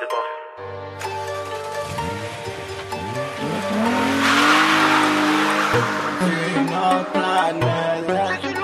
[0.00, 0.28] départ.
[6.20, 8.08] C'est notre planète.
[8.40, 8.54] Suis.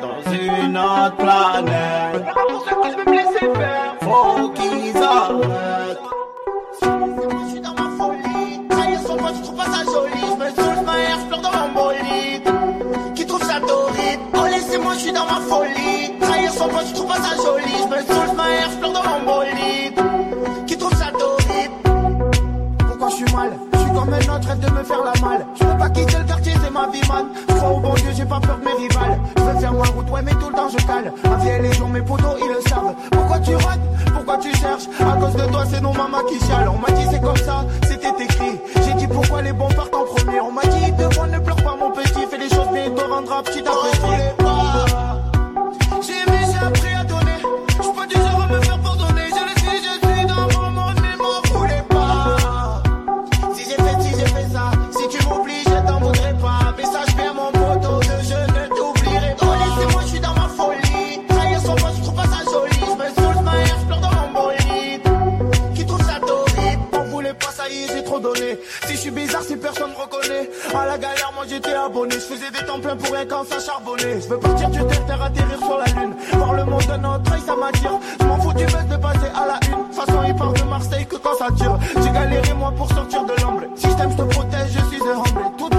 [0.00, 2.24] Dans une autre planète.
[2.34, 3.92] Pas pour ça que je me blesser faire.
[4.00, 6.06] Faut qu'ils arrêtent.
[6.82, 8.68] Je suis dans ma folie.
[8.68, 10.20] Trahir son pote, je trouve pas ça joli.
[10.20, 12.48] Je me saoule, ma haine, je pleure dans mon bolide.
[13.14, 14.20] Qui trouve ça torride?
[14.34, 15.97] Oh, laissez-moi, je suis dans ma folie.
[16.20, 17.72] Trahir son pote, je trouve pas ça joli.
[17.82, 20.66] Je me saoule, ma haine, je dans mon bolide.
[20.66, 21.70] Qui trouve ça torride?
[22.86, 23.50] Pourquoi je suis mal?
[23.72, 25.46] Je suis comme un autre, de me faire la malle.
[25.54, 27.26] Je peux pas quitter le quartier, c'est ma vie, man.
[27.56, 29.18] Crois au bon Dieu, j'ai pas peur de mes rivales.
[29.36, 31.12] Je veux faire ma route, ouais, mais tout le temps je cale.
[31.24, 32.94] Un vieil les gens, mes potos, ils le savent.
[33.10, 33.80] Pourquoi tu rates?
[34.12, 34.88] Pourquoi tu cherches?
[35.00, 36.68] À cause de toi, c'est nos mamans qui chialent.
[36.68, 38.60] On m'a dit c'est comme ça, c'était écrit.
[38.84, 39.68] J'ai dit pourquoi les bons
[73.98, 76.14] Je veux partir du terre, terre, atterrir sur la lune.
[76.32, 77.98] Voir le monde d'un autre œil, ça m'attire.
[78.20, 79.82] Je m'en fous du buzz de passer à la une.
[79.82, 81.76] De toute façon, il part de Marseille que quand ça tire.
[82.00, 83.62] J'ai galéré moi pour sortir de l'ombre.
[83.74, 85.50] Système, je te protège, je suis humble.
[85.58, 85.70] Tout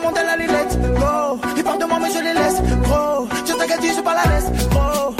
[0.00, 1.40] délire, allez, let's go.
[1.56, 3.28] Ils parlent de moi, mais je les laisse, gros.
[3.46, 5.14] Je t'inquiète, je suis pas la laisse, gros.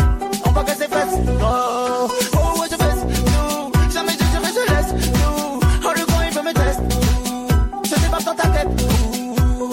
[0.46, 2.08] On va casser fesses, gros.
[2.34, 3.92] Oh, ouais, je fesse, nous.
[3.92, 5.60] Jamais je dirai, je laisse, nous.
[5.84, 6.82] Oh, le grand, il veut me tester,
[7.26, 7.48] nous.
[7.84, 9.72] Je débarque dans ta tête, nous.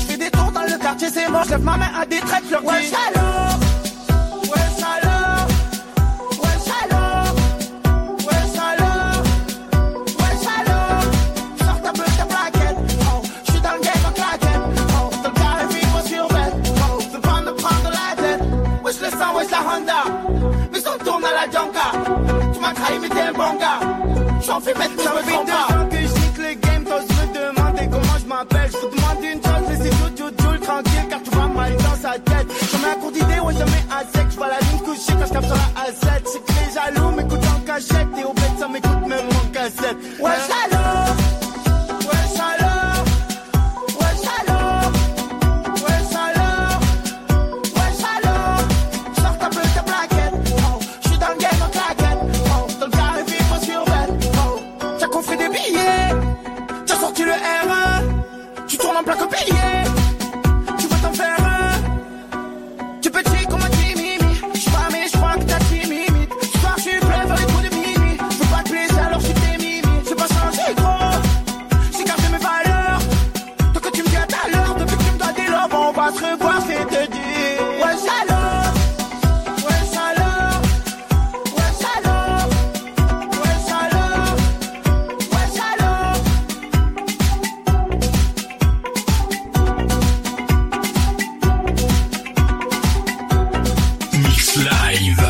[0.00, 1.44] Je fais des tours dans le quartier, c'est mort.
[1.44, 3.51] Je lève ma main à des traits, je leur.
[28.82, 28.86] Je m'appelle.
[28.86, 31.96] Je vous demande une chose, laissez tout, tout, tout, tranquille, car tu vas mal dans
[31.96, 32.46] sa tête.
[32.72, 34.26] J'en ai un cours d'idée, ouais, jamais à sec.
[34.30, 36.22] J'vois la ligne couchée quand j'tape sur la A7.
[36.24, 38.08] C'est que les jaloux m'écoutent en cachette.
[38.18, 39.96] Et au bête, ça m'écoute même en cassette.
[40.20, 40.71] Wesh alors,
[76.02, 77.62] va se revoir, c'est te dire.
[77.80, 78.76] Ouais, salope.
[79.66, 80.66] Ouais, salope.
[81.56, 82.52] Ouais, salope.
[83.38, 84.40] Ouais, salope.
[85.32, 86.24] Ouais, salope.
[94.24, 95.22] Mix live.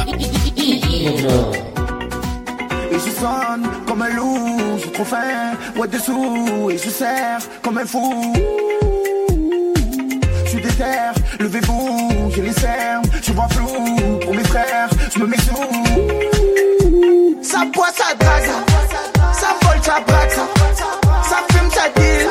[2.91, 7.41] Et je sonne comme un loup, je suis trop fin, ouais dessous, et je serre
[7.63, 8.33] comme un fou.
[11.39, 13.67] Levez-vous, j'ai les cernes, je vois flou,
[14.21, 15.55] pour mes frères, je me mets sous.
[17.43, 18.51] Ça boit, ça drague,
[19.33, 20.33] ça vole, ça braque,
[21.29, 22.29] ça fume, ça deal,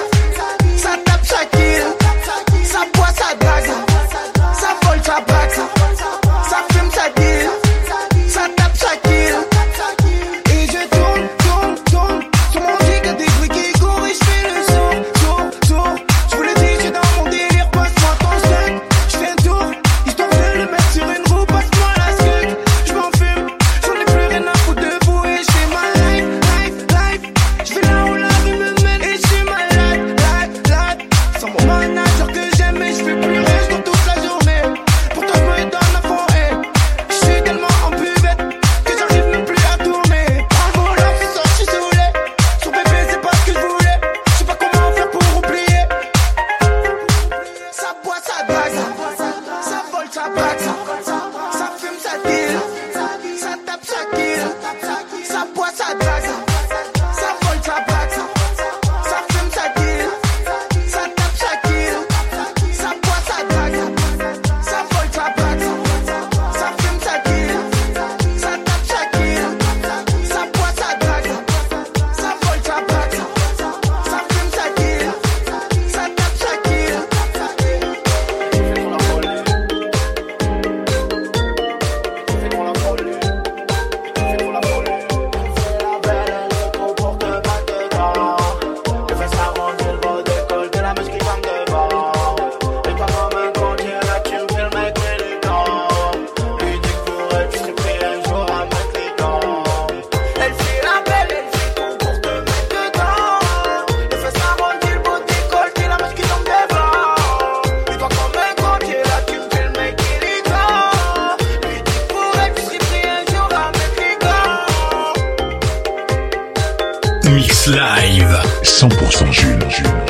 [117.62, 120.02] Mix Live 100% Jules.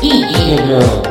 [0.00, 1.09] Jules.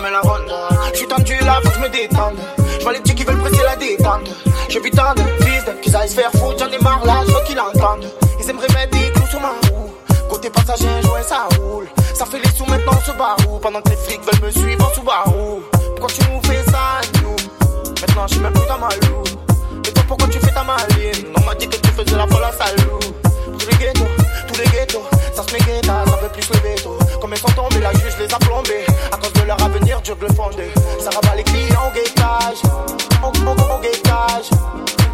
[0.00, 0.52] Jamais la ronde.
[0.92, 2.38] Je suis tendu là, faut que je me détende.
[2.78, 4.30] Je vois les petits qui veulent presser la détente.
[4.68, 7.32] J'ai vu tant de fils qu'ils aillent se faire foutre, j'en ai marre là, je
[7.32, 8.06] veux qu'ils l'entendent.
[8.40, 9.90] Ils aimeraient mettre des clous sur ma roue.
[10.28, 11.88] Côté passager, joint, ça roule.
[12.14, 13.58] Ça fait les sous maintenant, se barou.
[13.58, 15.62] Pendant que les flics veulent me suivre en sous-barou.
[15.96, 17.36] Pourquoi tu nous fais ça, nous?
[18.00, 19.28] Maintenant, je suis même plus dans ma loupe.
[19.86, 21.26] Et toi, pourquoi tu fais ta maline?
[21.36, 22.98] On m'a dit que tu faisais la folle à salou.
[23.58, 24.06] Tous les ghettos,
[24.48, 25.02] tous les ghettos,
[25.34, 26.96] ça se met guetta, ça veut plus le veto.
[27.20, 28.86] Comme ils sont tombés, la juge les a plombés.
[30.00, 30.72] De le fonder.
[30.98, 32.62] Ça rabat les clients au guettage,
[33.22, 34.50] au, au guettage.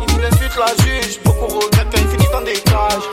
[0.00, 3.10] Ils insultent la juge, beaucoup regrettent quand ils finissent dans des cages.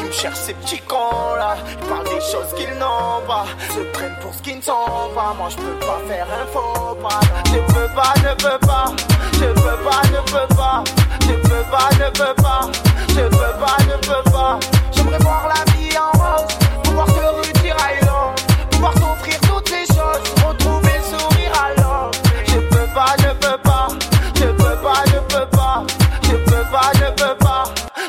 [0.00, 3.80] Ils me cherchent ces petits cons là, ils parlent des choses qu'ils n'ont pas, se
[3.92, 5.34] prennent pour ce qu'ils ne sont pas.
[5.38, 8.86] Moi je peux pas faire un faux pas, je peux pas, ne peux pas,
[9.34, 10.82] je peux pas, ne peux pas,
[11.20, 12.70] je peux pas, ne peux pas,
[13.10, 14.58] je peux pas, ne peux pas.
[14.92, 18.05] J'aimerais voir la vie en rose, pouvoir te retirer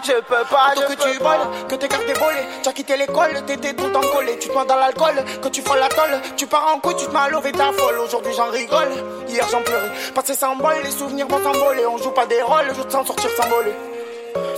[0.08, 2.48] Je peux pas, je que tu voles, que tes cartes volées.
[2.64, 4.40] Tu as quitté l'école, t'étais tout collé.
[4.40, 6.22] Tu te mets dans l'alcool, que tu folles la tolle.
[6.38, 8.00] Tu pars en couille, tu te mets à lever ta folle.
[8.00, 8.88] Aujourd'hui j'en rigole,
[9.28, 9.92] hier j'en pleurais.
[10.16, 11.86] Passé sans bol, les souvenirs vont s'envoler.
[11.88, 13.74] On joue pas des rôles, je te sens sortir sans voler.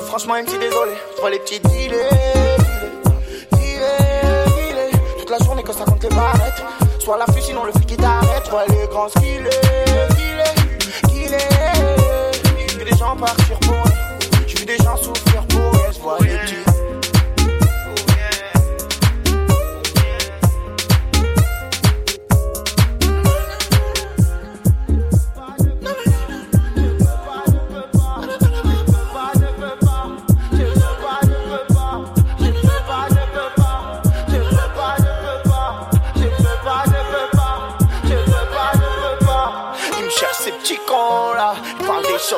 [0.05, 0.91] Franchement, MC, désolé.
[1.15, 2.09] Je vois les petits dealers.
[5.17, 6.63] Toute la journée que ça compte les barrettes.
[6.99, 8.43] Soit la fuite, sinon le flic qui t'arrête.
[8.45, 9.49] Je vois les grands skillés,
[10.11, 10.43] skillés,
[11.05, 12.77] skillés.
[12.77, 13.73] Vu des gens partir pour
[16.21, 16.39] eux.
[16.45, 16.48] J'ai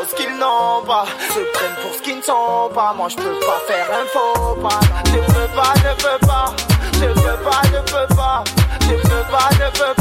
[0.02, 1.06] choses qu'ils n'ont pas.
[1.30, 2.94] Se prennent pour ce qu'ils ne sont pas.
[2.94, 4.80] Moi je peux pas faire un faux pas.
[5.06, 6.54] Je peux pas, je peux pas.
[6.94, 8.44] Je peux pas, je peux pas.
[8.82, 10.01] Je peux pas, je peux pas.